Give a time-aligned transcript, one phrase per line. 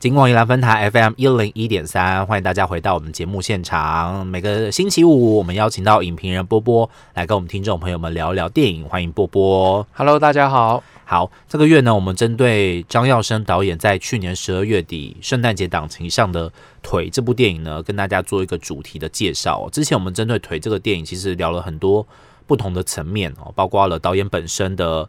[0.00, 4.26] 金广宜兰分台 FM 一零一点三，欢迎大家回到我们节目现场。
[4.26, 8.82] 每个星期五，我们邀请到影评人波波来跟我们听众朋友们聊一聊电影。
[8.86, 9.86] 欢迎波波。
[9.92, 10.82] Hello，大家好。
[11.04, 16.48] 好，这个月呢，我们针对张耀生导演在去年十二月底圣诞节档期上的
[16.80, 19.68] 《腿》这部电影呢，跟大家做一个主题的介绍。
[19.70, 22.06] 之前我们针对《腿》这个电影，其实聊了很多
[22.46, 25.06] 不同的层面哦，包括了导演本身的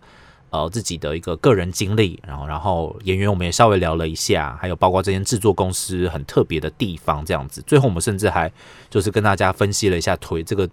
[0.52, 7.64] 呃自己的一个个人经历，然后然后演员我们也稍微聊了一下，还有包括这间制作公司很特别的地方这样子。
[7.66, 8.52] 最后我们甚至还
[8.90, 10.70] 就是跟大家分析了一下《腿》这个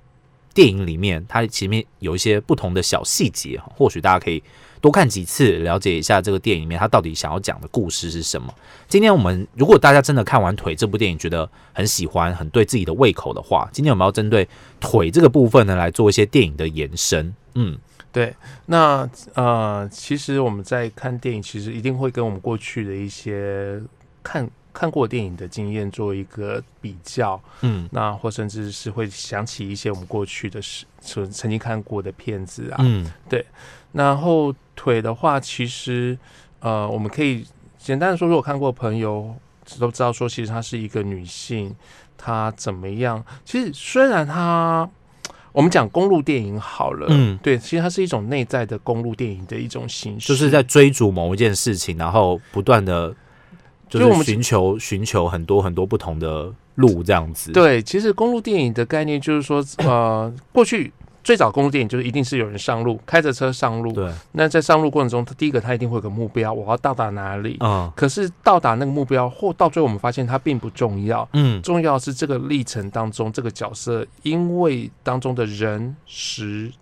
[0.53, 4.43] 电影里面它前面有一些不同的小细节，或许大家可以。
[4.80, 8.55] 多看几次，了解一下这个电影里面它到底想要讲的故事是什么。
[8.87, 14.48] 今天我们如果大家真的看完《腿》这部电影，觉得很喜欢，很对自己的胃口的话，今天我们要针对
[14.79, 17.34] 腿这个部分呢来做一些电影的延伸。
[17.56, 17.77] 嗯，
[18.11, 18.35] 对，
[18.67, 23.81] 那呃，其实我们在看电影，其实一定会跟我们过去的一些
[24.23, 33.45] 看看过电影的经验做一个比较，嗯，那或甚至是会想起一些我们过去的事，曾曾经看过的片子啊，嗯，对
[33.92, 36.17] 然后腿的话，其实
[36.61, 37.47] 呃，我们可以
[37.79, 39.34] 简单的说，如果看过的朋友
[39.79, 41.75] 都知道说，其实她是一个女性，
[42.17, 43.25] 她怎么样？
[43.45, 44.89] 其实虽然她，
[45.59, 53.12] 我们讲公路电影好了，嗯对，其实它是一种内在的公路电影的一种形式，就是在追逐某一件事情，然后不断的
[53.89, 60.92] 就是寻求寻求很多很多不同的路，这样子。，对，其实公路电影的概念就是说，呃，过去。
[61.24, 63.92] 最早公路电影就是一定是有人上路，开着车上路。
[63.92, 67.58] 对，那在上路过程中，他第一个他一定会有个目标，我要到达哪里。
[67.61, 76.72] 嗯可是到达那个目标，或到最后我们发现它并不重要，嗯重要的是这个历程当中，这个角色因为当中的人、时、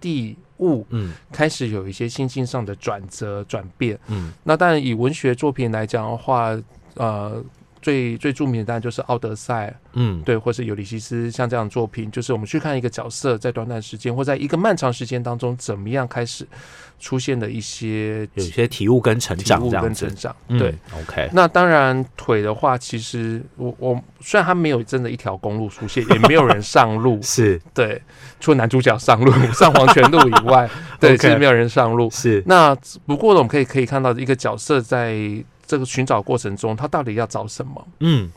[0.00, 3.98] 地、物嗯开始有一些心境上的转折、转变。
[4.08, 6.56] 嗯那当然，以文学作品来讲的话，
[6.94, 7.42] 呃。
[7.86, 16.44] 最最著名的当然就是《奥德赛》，嗯，对，或是《尤里西斯》像这样的作品，就是我们去看一个角色在短短时间或在一个漫长时间当中，怎么样开始
[16.98, 20.12] 出现的一些有些体悟跟成长跟成。
[20.16, 20.34] 长。
[20.48, 28.02] 嗯对，，OK，那当然，腿的话，其实我我虽然它没有真的一条公路出现，也没有人上路， 是对，
[28.40, 30.68] 除了男主角上路 上黄泉路以外，
[30.98, 32.10] 对其实没有人上路。
[32.10, 32.74] 是，那
[33.06, 35.14] 不过呢，我们可以可以看到一个角色在
[35.66, 37.86] 这个寻找过程中，他到底要找什么？
[38.00, 38.30] 嗯，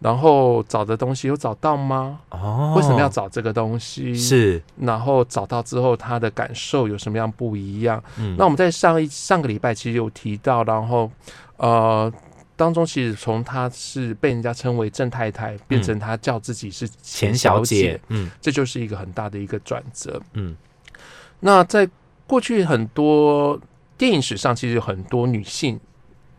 [0.00, 2.20] 然后找的东西有找到吗？
[2.30, 8.02] 哦，为什么要找这个东西？，是，然后找到之后，他的感受有什么样不一样？
[8.18, 11.10] 嗯，那我们在上一上个礼拜其实有提到，然后
[11.56, 12.12] 呃，
[12.56, 20.20] 当中其实从她是被人家称为郑太太，变成她叫自己是钱小小姐，嗯这就是一个很大的一个转折。
[20.34, 20.56] 嗯
[21.40, 21.88] 那在
[22.26, 23.58] 过去很多
[23.98, 25.78] 电影史上，其实有很多女性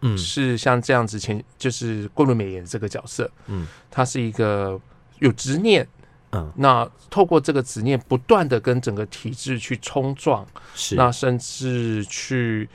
[0.06, 4.80] 嗯是像这样子前，就是桂纶镁演这个角色，嗯他是一个
[5.20, 5.88] 有执念。
[6.32, 12.68] 嗯，那透过这个执念，不断的跟整个体制去冲撞，是，那甚至去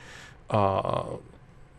[0.47, 1.05] 呃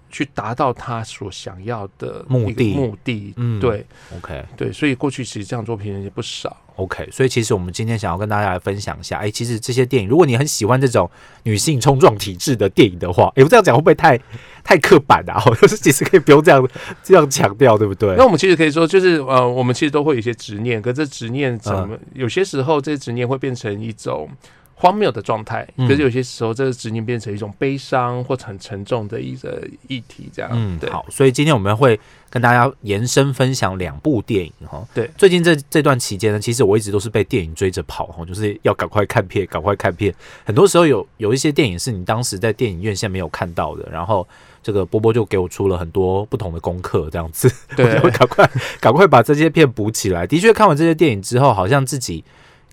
[0.08, 3.34] 去达到他所想要的目的目的。
[3.36, 3.84] 嗯对
[4.16, 6.56] OK 对，所以过去其实这样作品也不少。
[6.76, 11.10] OK，所以其实我们今天想要跟大家来分享一下，哎，其实这些电影，如果你很喜欢这种
[11.42, 14.18] 女性冲撞体制的电影的话，哎，我这样讲会不会太
[14.64, 15.42] 太刻板啊？
[15.60, 16.68] 就是其实可以不用这样
[17.02, 18.24] 这样强调，对不对那？
[18.24, 24.28] 我们其实可以说，就是呃，我们其实都会有一些执念，可这执念怎么、有些时候这些执念会变成一种
[24.74, 30.50] 荒谬的状态，嗯可是有些时候这个执念变成一种悲伤或者很沉重的一个议题，这样。
[30.52, 31.98] 嗯好，所以今天我们会
[32.28, 34.84] 跟大家延伸分享两部电影哈。
[34.92, 40.12] 对最近这这段期间呢，其实我一直都是被电影追着跑哈，就是要赶快看片，赶快看片。
[40.44, 44.26] 很多时候有有一些电影是你当时在电影院线没有看到的，然后
[44.62, 48.50] 这个波波就给我出了很多不同的功课，这样子， 我对就赶快
[48.80, 50.26] 赶快把这些片补起来。
[50.26, 52.24] 的确，看完这些电影之后，好像自己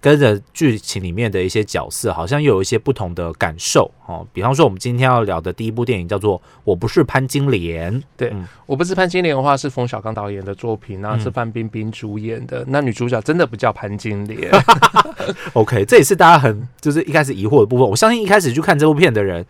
[0.01, 4.25] 跟着剧情里面的一些角色，好像又有一些不同的感受哦。
[4.31, 12.63] 比方说，我们今天要聊的第一部电影叫做《我不是潘金莲》，对嗯我不是潘金莲的话，是冯小刚导演的作品，那嗯是范冰冰主演的。
[12.68, 14.50] 那女主角真的不叫潘金莲，
[15.51, 17.86] OK，这也是大家很就是一开始疑惑的部分。
[17.86, 19.45] 我相信一开始去看这部片的人，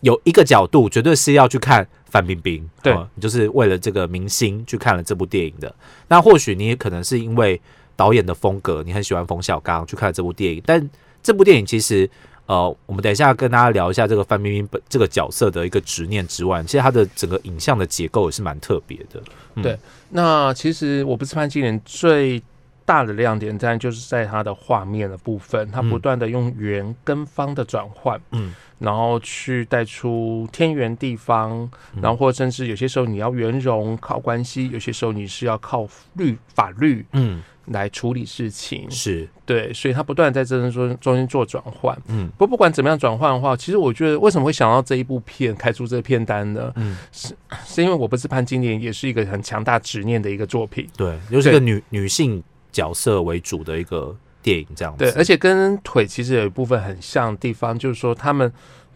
[0.00, 5.74] 有一个角度绝对是要去看范冰冰，对就是为了这个明星去看了这部电影的。
[6.08, 7.60] 那或许你也可能是因为
[7.96, 10.62] 导演的风格，你很喜欢冯小刚，去看了这部电影。
[10.64, 10.90] 但
[11.22, 12.08] 这部电影其实，
[12.46, 19.22] 呃，我们等一下跟大家聊一下这个范冰冰本这个角色的一个执念之外，其实它的整个影像的结构也是蛮特别的。
[19.54, 19.78] 嗯对
[20.10, 22.40] 那其实我不是潘金莲最
[22.90, 31.70] 大的亮点，在就是在它的画面的部分，它不断的用圆跟方的转换，嗯，然后去带出天圆地方，
[32.02, 41.96] 然后或甚至有些时候你要圆融靠关系，有些时候你是要靠律法律嗯，来处理事情，是，对，所以他不断地在这中中间做转换。
[42.08, 42.28] 嗯。
[42.30, 46.72] 不过不管怎么样转换的话，其实我觉得为什么会想到这一部片开出这个片单呢？
[46.74, 50.88] 嗯，是因为我不是潘金莲，也是一个很强大执念的一个作品。
[50.96, 55.04] 对，又是个女女性角色为主的一个电影，这样子。
[55.04, 58.52] 对，而且跟腿其实有一部分很像的地方，就是说他们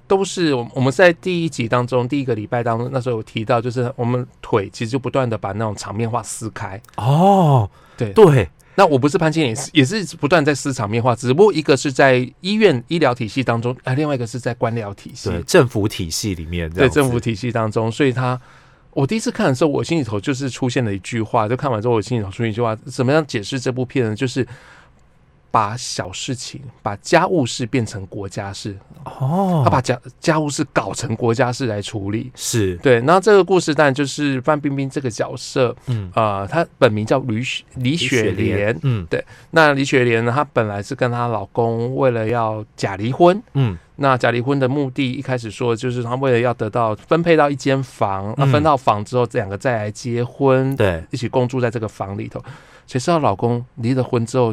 [0.07, 6.81] 都是我我们在第一集当中第一个礼拜当中那时候有提到，就是我们腿其实就不断的把那种场面化撕开。
[6.97, 18.41] 哦，对对，那我不是潘金莲，也是也是不断在撕场面化，只不过一个是在医院医疗体系当中，啊，另外一个是在官僚体系，对，政府体系里面对，政府体系当中，所以他。
[18.95, 24.15] 我第一次看的时候，我心里头就是出现了一句话，就看完之后，我心里头出现一句话，怎么样解释这部片呢？
[24.15, 24.47] 就是
[25.55, 32.33] 把小事情、把家务事变成国家事，哦，他把家家务事搞成国家事来处理。
[32.35, 38.77] 是，对，然后这个故事当然就是范冰冰这个角色，嗯，呃，她本名叫吕雪李雪莲。
[38.83, 39.07] 嗯。
[39.09, 52.43] 对那李雪莲呢，她本来是跟她老公为了要假离婚，嗯，那假离婚的目的，一开始说就是她为了要得到分配到一间房，那嗯分到房之后，这两个再来结婚，对，一起共住在这个房里头。
[52.89, 54.53] 谁知道老公离了婚之后，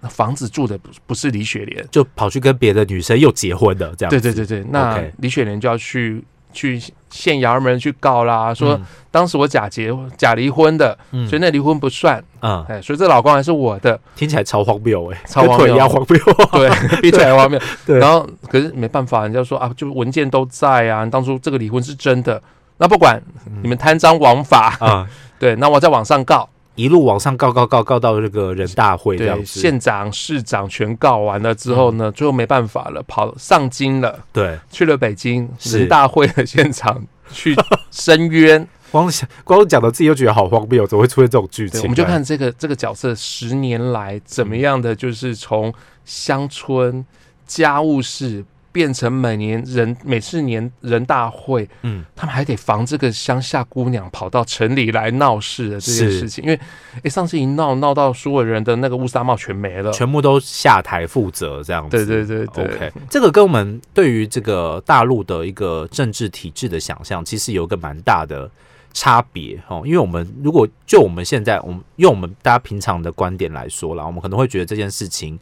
[0.00, 4.20] 那房子住的不不是李雪莲，就跑去跟别的女生又结婚了，这样子。
[4.20, 6.80] 对对对对，那 OK 李雪莲就要去去
[7.10, 8.84] 县衙门去告啦，说嗯。
[9.12, 11.28] 当时我假结假离婚的，嗯。
[11.28, 15.58] 所以那离婚不算，嗯，哎，所以这老公还是我的，听起来超荒谬哎，超荒谬。
[15.58, 16.18] 跟腿一样荒谬。
[16.52, 17.60] 对，比起来荒谬。
[17.84, 17.98] 对。
[17.98, 22.40] 然后可是没办法，人家说啊，就文件都在啊，当初这个离婚是真的，
[22.78, 23.20] 那不管
[23.62, 25.06] 你们贪赃枉法，啊，
[25.40, 26.48] 对，那我在网上告，
[26.80, 29.60] 一路往上告告告告到这个人大会这样对，子。
[29.60, 37.54] 县长、市长全告完了之后呢，最后没办法了，跑上京了，对，去了北京人大会的现场去
[37.90, 38.66] 申冤。
[38.90, 41.82] 光想光讲的自己又觉得好荒谬，怎么会出现这种剧，情？
[41.82, 45.72] 我们就看这个这个角色十年来怎么样的，就是从
[46.04, 47.06] 乡村
[47.46, 56.58] 家务事变成每年人每次年人大会，嗯，他们还得防这个乡下姑娘跑到城里来闹事的这件事情，因为
[57.02, 59.90] 诶上次一闹闹到所有人的那个乌纱帽全没了。
[59.92, 62.04] 全部都下台负责这样子。
[62.04, 68.50] 对对对对 OK，这个跟我们对于这个大陆的一个政治体制的想象，其实有一个蛮大的
[68.92, 69.82] 差别哦。
[69.84, 75.38] 因为我们如果就我们现在，我们用我们大家平常的观点来说啦，我们可能会觉得这件事情，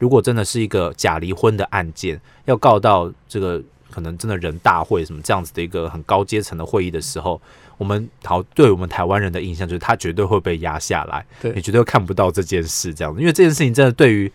[0.00, 7.40] 如果真的是一个假离婚的案件，要告到这个可能真的人大会什么这样子的一个很高阶层的会议的时候，
[7.78, 11.52] 我们好对我们台湾人的印象就是他绝对会被压下来，对。
[11.52, 14.32] 你绝对看不到这件事这样子，因为这件事情真的对于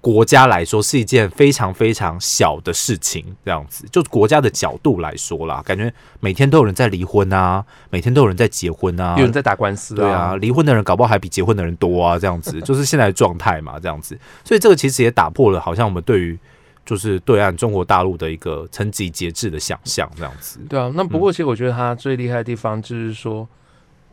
[0.00, 16.38] 国家来说是一件非常非常小的事情，这样子，就国家的角度来说啦，感觉每天都有人在离婚啊，每天都有人在结婚啊，有人在打官司对啊，，离婚的人搞不好还比结婚的人多啊，这样子 就是现在的状态嘛，这样子，所以这个其实也打破了好像我们对于
[16.86, 20.90] 就是对岸中国大陆的一个层级节制的想象，这样子，对啊。
[20.94, 23.46] 那不过其实我觉得他最厉害的地方就是说，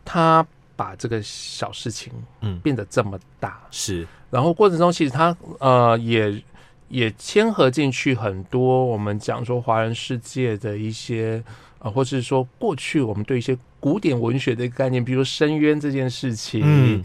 [0.04, 0.46] 他
[0.76, 2.12] 把这个小事情
[2.42, 6.42] 嗯，变得这么大，是，然后过程中其实他呃也
[6.90, 11.42] 也牵合进去很多我们讲说华人世界的一些
[11.80, 17.04] 呃，或是说过去我们对一些古典文学的概念，比如深渊这件事情，嗯，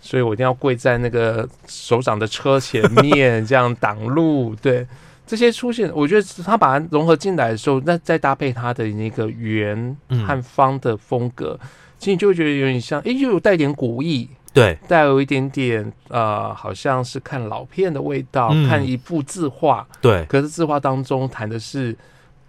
[0.00, 4.86] 所以我一定要跪在那个首长的车前面，这样挡路，对。
[5.26, 10.26] 这些出现，我觉得他把它融合进来的时候，那再搭配他的那个圆嗯。
[10.26, 11.56] 和方的风格，
[11.98, 18.70] 其实你就会觉得有点像，诶，又有带点古意，对，带有一点点呃，好像是看老片的味道，嗯。
[18.70, 21.96] 看一部字画，对，可是字画当中谈的是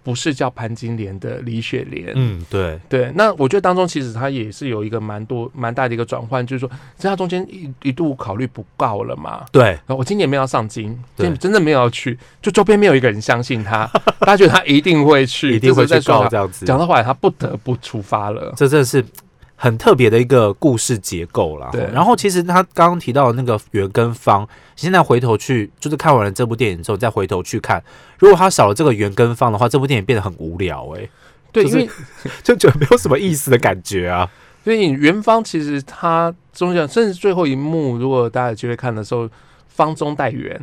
[0.04, 2.12] 不是叫潘金莲的李雪莲？
[2.14, 9.44] 嗯，对，对，那我觉得当中其实它也是有一个蛮多蛮大的一个转换，就是说，在它中间一一度考虑不告了嘛。
[9.50, 11.24] 对，然后我今年没有要上京，对。
[11.24, 13.84] 今年真的没有要去，就周边没有一个人相信他，
[14.20, 18.52] 大家觉得他一定会去，一定会去告这样子，讲到后来他不得不出发了。
[18.56, 19.04] 这真的是
[19.62, 21.68] 很特别的一个故事结构啦。
[21.70, 27.80] 对然后其实他刚刚提到的那个圆跟方，现在回头去就是看完了这部电影之后，再回头去看，
[28.18, 31.08] 如果他少了这个圆跟方的话，这部电影变得很无聊哎、
[31.52, 31.92] 对，就是因为
[32.42, 34.28] 就觉得没有什么意思的感觉啊。
[34.64, 39.30] 所以你元芳其实他中间甚至最后一幕，如果大家有机会看的时候，
[39.68, 40.60] 方中带圆，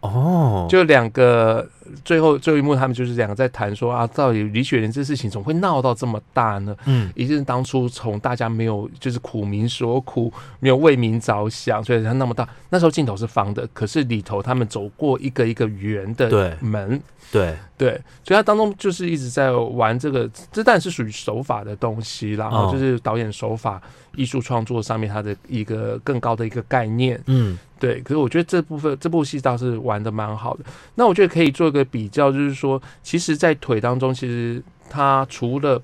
[0.00, 1.66] 哦，就两个
[2.04, 6.76] 最后最后一幕，他们就是两个在谈说啊，到底李雪莲这事情怎么会闹到这么大呢？
[6.86, 12.48] 嗯一定是当初从大家没有就是苦民所苦，没有为民着想，所以他那么大。
[12.70, 17.00] 那时候镜头是方的，可是里头他们走过一个一个圆的门，
[17.32, 17.90] 对，对，
[18.24, 23.80] 所以他当中就是一直在玩这个，这当然是属于手法的东西啦，然哦后就是导演手法、
[24.14, 27.20] 艺术创作上面它的一个更高的一个概念。
[27.26, 30.64] 嗯对，可是我觉得这部分这部戏倒是玩的蛮好的。
[30.96, 35.80] 那我觉得可以做一个比较，就是说，其实，在腿当中，其实它除了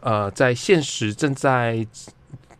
[0.00, 1.86] 呃，在现实正在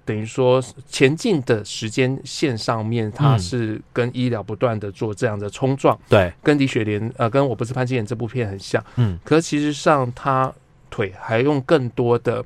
[0.04, 8.84] 等于说前进的时间线上面，它嗯是跟医疗不断的做这样的冲撞，对，跟李雪莲呃，跟我不是潘金莲这部片很像。
[8.96, 10.52] 嗯可其实上，他
[10.90, 12.44] 腿还用更多的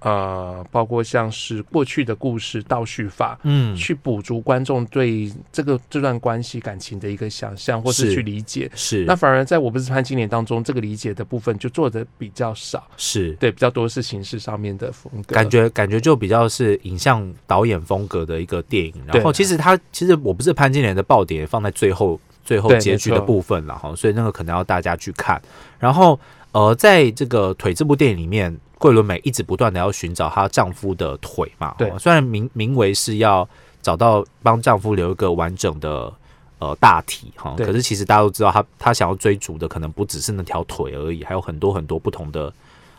[0.00, 8.70] 呃，包括像是过去的故事倒叙法，嗯去补足观众对这个这段关系感情的一个想象，或是是去理解。
[8.74, 13.32] 是那反而在我不是潘金莲当中，这个理解的部分就做的比较少，是。
[13.40, 15.34] 对，比较多是形式上面的风格。
[15.34, 25.40] 感觉感觉就比较是影像导演风格的一个电影，然后其实它其实我不是潘金莲的爆点放在最后最后结局的部分了哈，所以那个可能要大家去看。
[25.78, 26.18] 然后
[26.56, 33.46] 呃，在这个腿这部电影里面，桂纶镁一直不断的要寻找她丈夫的腿嘛，对哦虽然名名为是要
[33.82, 36.12] 找到帮丈夫留一个完整的。
[36.58, 42.50] 呃，大体哈，可是其实大家都知道她，她想要追逐的可能不只是那条腿而已，还有很多很多不同的，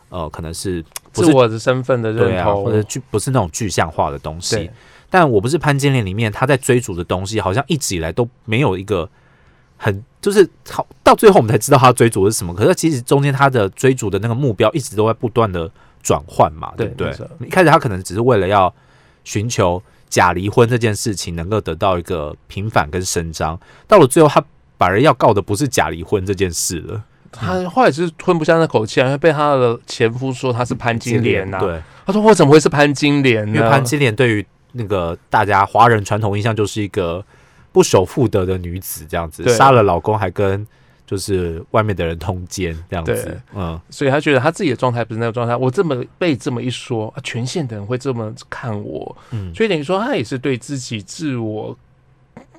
[0.09, 4.69] 呃，可能是不是自我的身份的对啊，认同，或者具不是那种具象化的东西。
[5.09, 9.09] 但我不是潘金莲里面她在追逐的东西，好像一直以来都没有一个
[9.77, 12.53] 很就是好到最后我们才知道他追逐的是什么。
[12.53, 15.69] 可是其实中间他的追逐的那个目标一直都在不断的
[16.03, 17.15] 转换嘛，对不对？
[17.45, 18.73] 一开始他可能只是为了要
[19.23, 24.43] 寻求假离婚这件事情能够得到一个平反跟伸张，到了最后他
[24.77, 27.03] 反而要告的不是假离婚这件事了。
[27.29, 33.57] 他后来就是吞不下那口气啊，被他的前夫说他是潘金莲呐、对，他说我怎么会是潘金莲呢？
[33.57, 37.23] 因为潘金莲对于那个大家华人传统印象就是一个
[37.71, 40.65] 不守妇德的女子，这样子对杀了老公还跟
[41.05, 45.55] 就是外面的人通奸这样子，嗯，所以她觉得她自己的状态不是那个状态。
[45.55, 49.53] 我这么被这么一说，啊、全县的人会这么看我，嗯。
[49.55, 51.77] 所以等于说她也是对自己自我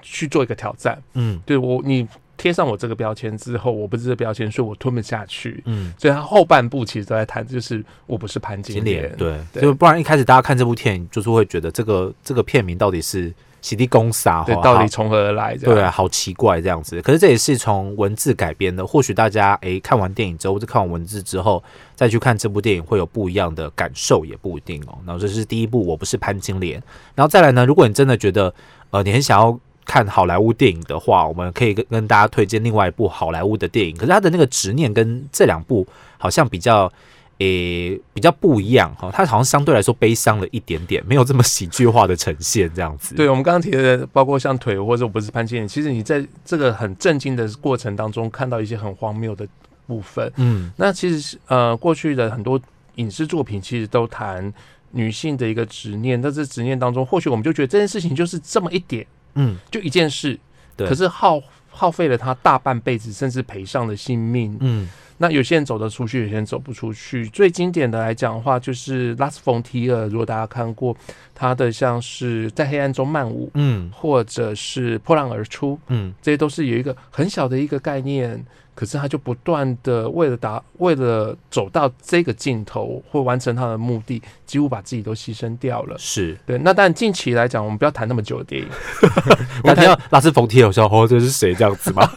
[0.00, 0.99] 去做一个挑战。
[1.12, 1.38] 嗯。
[1.45, 5.62] 对我，你贴上我这个标签之后，我不是这个标签，所以我吞不下去。
[5.67, 9.03] 嗯，所以他后半部其实都在谈，就是我不是潘金金莲。
[9.03, 9.62] 莲，对，对。
[9.62, 15.57] 就不然一开始大家看这部电影就是会觉得这个这个片名到底是洗地公杀，对，到底从何而来？
[15.57, 17.00] 对啊，好奇怪这样子。
[17.03, 21.62] 可是这也是从文字改编的，或许大家诶看完电影之后，或者看完文字之后，
[21.95, 24.97] 再去看这部电影会有不一样的感受，也不一定哦。
[25.05, 26.83] 然后这是第一部，我不是潘金莲。
[27.15, 28.55] 然后再来呢，如果你真的觉得
[28.91, 33.95] 呃你很想要看好莱坞电影的话，我们可以跟跟大家推荐另外一部好莱坞的电影。
[33.97, 35.87] 可是他的那个执念跟这两部
[36.17, 36.91] 好像比较。
[37.38, 43.14] 诶、比较不一样哈，它好像相对来说悲伤了一点点，没有这么喜剧化的呈现这样子。
[43.14, 49.47] 对，我们刚刚提的，包括像腿或者我不是潘金莲，其实你在这个很震惊的过程当中，看到一些很荒谬的
[49.87, 50.33] 部分。
[50.37, 52.61] 嗯，那其实是呃，过去的很多
[52.97, 54.52] 影视作品其实都谈
[54.90, 60.37] 女性的一个执念，在这执念当中，或许我们就觉得这件事情就是这么一点，嗯，就一件事，
[60.76, 61.40] 对可是耗
[61.79, 64.57] 耗费了他大半辈子，甚至赔上了性命。
[64.59, 67.25] 嗯，那有些人走得出去，有些人走不出去。
[67.29, 70.97] 最经典的来讲的话，就是拉斯冯提尔，如果大家看过
[71.33, 78.45] 他的，像是在黑暗中漫舞，嗯，或者是破浪而出，嗯，这些都是有一个很小的一个概念，
[78.79, 85.97] 可是他就不断的为了达，为了走到这个尽头或完成他的目的，几乎把自己都牺牲掉了。
[85.99, 86.39] 是。
[86.47, 88.69] 对，那但近期来讲，我们不要谈那么久的电影，
[89.65, 92.09] 我那听到拉斯冯提尔说：“哦，这是谁？”这样子吗？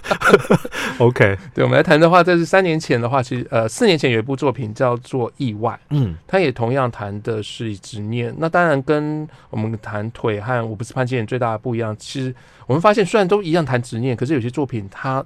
[0.99, 8.31] OK，对，我们来谈的话，这是三年前的话，其实呃四年前有一部作品叫做《意外》，嗯它也同样谈的是执念。
[8.37, 12.33] 那当然跟我们谈腿和我不是潘金莲最大的不一样，其实
[12.67, 15.25] 我们发现虽然都一样谈执念，可是有些作品它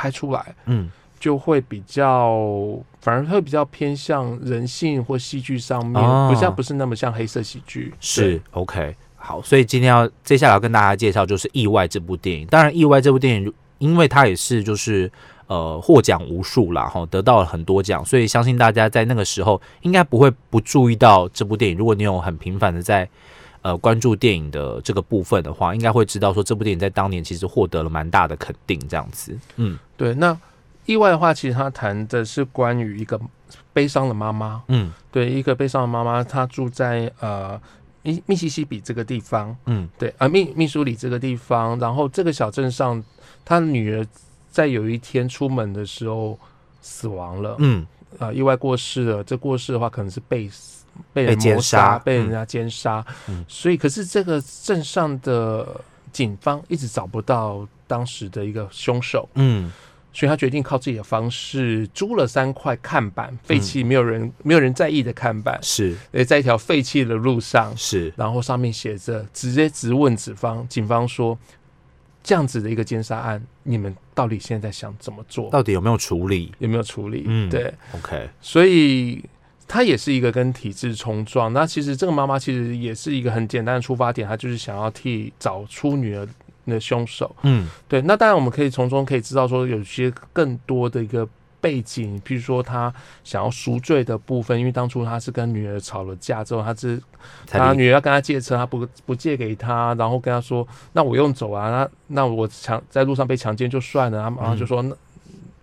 [0.00, 2.34] 拍出来嗯，就会比较，
[3.02, 7.92] 反而会比较偏向人性或戏剧上面，哦不像不是那么像黑色喜剧。
[8.00, 8.96] 是 OK。
[9.22, 12.46] 好，所以今天要接下来要跟大家介绍就是《意外》这部电影。
[12.46, 15.12] 当然，《意外》这部电影，因为它也是就是
[15.46, 21.76] 呃获奖无数啦，哈，得到了很多奖，所以相信大家在那个时候应该不会不注意到这部电影。
[21.76, 23.06] 如果你有很频繁的在
[23.62, 29.36] 呃关注电影的这个部分的话，应该会知道说这部电影在当年其实获得了蛮大的肯定，这样子。
[29.56, 29.78] 嗯。
[29.96, 30.36] 对，那
[30.86, 33.20] 意外的话，其实他谈的是关于一个
[33.72, 34.92] 悲伤的妈妈，嗯。
[35.12, 37.60] 对，一个悲伤的妈妈，她住在呃
[38.02, 39.88] 密密西西比这个地方，嗯。
[39.98, 43.02] 对，啊密密苏里这个地方，然后这个小镇上，
[43.44, 44.06] 她女儿
[44.50, 46.38] 在有一天出门的时候
[46.80, 47.86] 死亡了，嗯。
[48.18, 49.22] 啊，意外过世了。
[49.22, 50.79] 这过世的话，可能是被死
[51.12, 53.04] 被人奸谋杀，被人家奸杀。
[53.28, 55.80] 嗯所以，可是这个镇上的
[56.12, 59.72] 警方一直找不到当时的一个凶手，嗯
[60.12, 71.38] 所以他决定靠自己的方式租了三块看板，废弃没有人、没有人在意的看板，是呃，在一条废弃的路上，是然后上面写着，直接直问警方，警方说。
[72.22, 75.48] 这样子的一个奸杀案，你们到底现在想怎么做？
[75.48, 77.24] 到底有没有处理有没有处理？
[77.26, 79.24] 嗯对，？OK，所以
[79.70, 81.52] 他也是一个跟体制冲撞。
[81.52, 86.26] 那其实这个妈妈其实也是一个很简单的出发点，她就是想要替找出女儿
[86.66, 87.34] 的凶手。
[87.42, 91.26] 嗯对，那当然我们可以从中可以知道说，有些更多的一个
[91.60, 97.00] 背景，譬如说他想要赎罪的部分，因为当初他是跟女儿吵了架之后，他是
[97.46, 104.96] 才理他女儿要跟他借车，他不不借给他，然后跟他说，那我用走啊，那那我强在路上被强奸就算了，他马上就说，那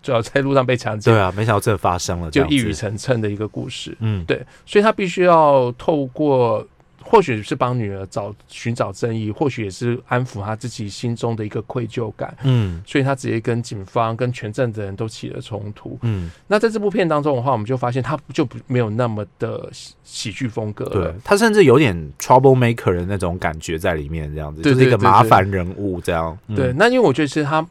[0.02, 3.96] 最好在路上被强奸，对啊，没想到真的发生了，就一语成谶的一个故事。
[4.00, 6.66] 嗯对，所以他必须要透过，
[7.02, 15.98] 或许是帮女儿找寻找正义，或许也是安抚他自己心中的一个愧疚感，嗯所以他直接跟警方、跟全镇的人都起了冲突。
[16.02, 21.12] 嗯，那在这部片当中的话，我们就发现他就不没有那么的喜喜剧风格对。
[21.24, 26.36] 他甚至有点 trouble maker 的那种感觉在里面，这样子对就是一个麻烦人物这样。
[26.48, 27.66] 嗯对，，那因为我觉得其实他，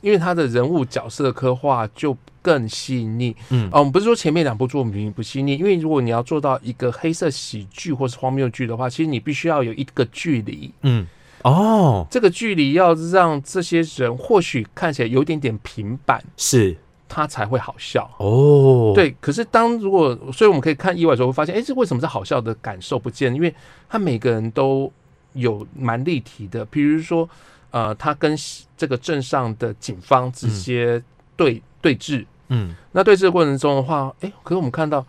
[0.00, 3.34] 因为他的人物角色的刻画就更细腻。
[3.50, 10.72] 嗯啊，我们不是说前面两部作品不细腻，因为如果你要做到一个黑色喜剧或是荒谬剧的话，其实你必须要有一个距离。
[10.82, 11.06] 嗯
[11.42, 16.74] 哦，这个距离要让这些人或许看起来有点点平板，是
[17.06, 18.10] 他才会好笑。
[18.16, 23.34] 哦，，对，可是当如果，所以我们可以看意外的时候会发现，哎，这为什么是好笑的感受不见？
[23.34, 23.54] 因为
[23.90, 24.90] 他每个人都
[25.34, 27.28] 有蛮立体的，比如说，
[27.74, 28.36] 呃，他跟
[28.76, 31.02] 这个镇上的警方直接
[31.34, 32.72] 对、对峙，嗯。
[32.92, 35.04] 那对峙的过程中的话，哎，可是我们看到，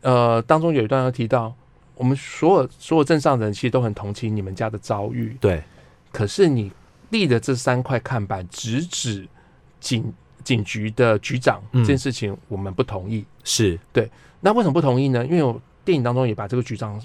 [0.00, 1.54] 呃，当中有一段要提到，
[1.94, 5.62] 我们所有所有镇上的人其实都很同情你们家的遭遇，对，
[6.10, 6.72] 可是你
[7.10, 9.28] 立的这三块看板直指
[9.78, 11.84] 警警局的局长、嗯。
[11.84, 13.24] 这件事情，我们不同意。
[13.44, 13.78] 是。
[13.92, 14.10] 对。
[14.40, 15.24] 那为什么不同意呢？
[15.24, 17.00] 因为我电影当中也把这个局长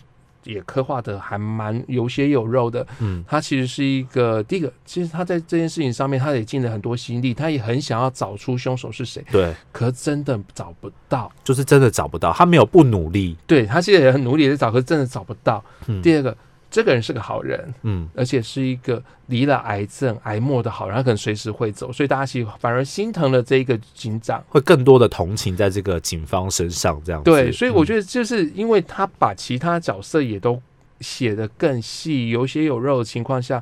[0.47, 2.85] 也刻画的还蛮有血有肉的。
[2.99, 11.31] 嗯他其实是一个第一个，其实他在这件事情上面，他也尽了很多心力，他也很想要找出凶手是谁，对，可真的找不到。
[11.43, 13.37] 就是真的找不到，他没有不努力。
[13.45, 15.63] 对他现在也很努力的找，可是真的找不到。
[15.87, 16.35] 嗯第二个，
[16.77, 24.43] 这个人是个好人，嗯而且是一个离了癌症、癌末的好人，他可能随时会走，所以大家其实反而心疼了这一个警长。
[24.47, 27.31] 会更多的同情在这个警方身上，这样子。
[27.31, 30.61] 对，所以我，觉得就是因为他把其他角色也都
[30.99, 33.59] 写得更细、有血有肉的情况下，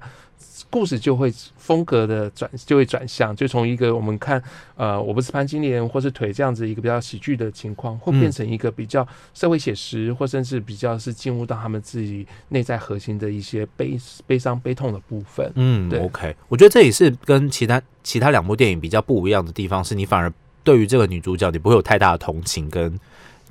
[0.70, 4.42] 故事就会风格的转就会转向，就从一个我们看
[4.76, 15.52] 呃我不是潘金莲或是腿这样子一个比较喜剧的情况，会嗯变成一个比较社会写实，或甚至比较是进入到他们自己内在核心的一些悲悲伤、悲痛的部分。
[15.56, 20.32] 嗯对，OK，我觉得这也是跟其他其他两部电影比较不一样的地方，是你反而
[20.64, 23.00] 对于这个女主角，你不会有太大的同情跟。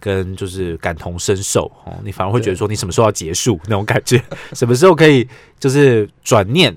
[0.00, 5.26] 跟就是感同身受哦，你反而会觉得说你什么时候要结束那种感觉， 什么时候可以
[5.58, 6.76] 就是转念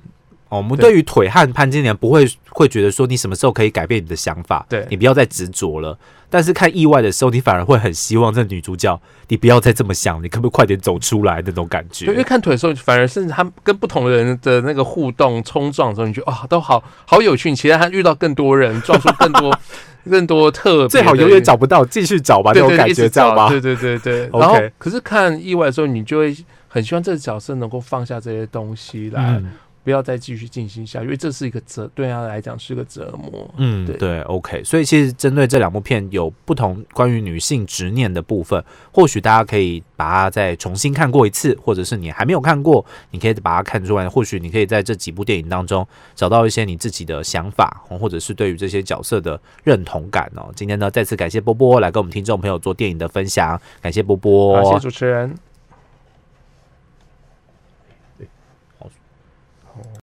[0.49, 0.57] 哦。
[0.57, 5.97] 我们对对于腿和潘金莲不会会觉得说你什么时候可以改变你的想法，对你不要再执着了。
[6.29, 12.23] 但是看意外的时候，你反而会很希望这女主角你不要再这么想，你可不可以快点走出来那种感对，因为？
[12.23, 17.49] 看腿的时候，反而甚至他跟不同的人的那个互动冲撞的时候，你觉得啊、都好好有趣。
[17.49, 19.57] 你期待他遇到更多人，撞出更多
[20.09, 23.43] 更多特别最好永远找不到，继续找吧，那种感觉，知道吗？
[23.45, 24.29] 找对对对对。
[24.37, 26.35] 然后，可是看意外的时候，你就会
[26.67, 29.51] 很希望这个角色能够放下这些东西来，嗯
[29.87, 33.49] 不要再继续进行下去，因为这是一个折，对他来讲是个折磨。
[33.55, 34.61] 嗯，对对，OK。
[34.61, 44.09] 所以其实针对这两部片有不同关于女性执念的部分，或许大家可以把它再重新看过一次，或者是你还没有看过，你可以把它看出来。
[44.09, 50.51] 或许你可以在这几部电影当中找到一些你自己的想法，哦或者是对于这些角色的认同感哦。
[50.53, 55.46] 今天呢，再次感谢波波来跟我们听众朋友做电影的分享，感谢波波，好，谢谢主持人。